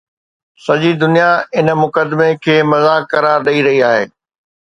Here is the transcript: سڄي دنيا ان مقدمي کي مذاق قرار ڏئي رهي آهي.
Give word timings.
سڄي 0.63 0.91
دنيا 1.01 1.31
ان 1.57 1.67
مقدمي 1.83 2.31
کي 2.43 2.55
مذاق 2.71 3.03
قرار 3.11 3.39
ڏئي 3.45 3.59
رهي 3.65 3.79
آهي. 3.91 4.05